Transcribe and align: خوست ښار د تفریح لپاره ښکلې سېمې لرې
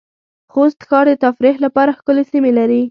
خوست 0.51 0.79
ښار 0.89 1.05
د 1.09 1.13
تفریح 1.23 1.55
لپاره 1.65 1.97
ښکلې 1.97 2.23
سېمې 2.31 2.51
لرې 2.57 2.79